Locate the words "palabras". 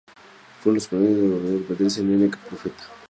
0.87-1.13